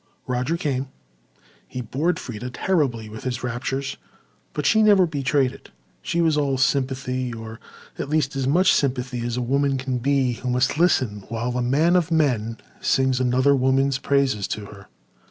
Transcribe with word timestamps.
Roger 0.25 0.57
came. 0.57 0.87
He 1.67 1.79
bored 1.81 2.17
Freda 2.17 2.49
terribly 2.51 3.07
with 3.07 3.23
his 3.23 3.43
raptures 3.43 3.97
but 4.51 4.65
she 4.65 4.81
never 4.81 5.05
betrayed 5.05 5.51
it. 5.51 5.69
She 6.01 6.21
was 6.21 6.39
all 6.39 6.57
sympathy—or, 6.57 7.59
at 7.99 8.09
least, 8.09 8.35
as 8.35 8.47
much 8.47 8.73
sympathy 8.73 9.23
as 9.23 9.37
a 9.37 9.43
woman 9.43 9.77
can 9.77 9.99
be 9.99 10.31
who 10.31 10.49
must 10.49 10.79
listen 10.79 11.23
while 11.29 11.51
the 11.51 11.61
man 11.61 11.95
of 11.95 12.09
men 12.09 12.57
sings 12.81 13.19
another 13.19 13.55
woman's 13.55 13.99
praises 13.99 14.47
to 14.47 14.65
her. 14.65 14.87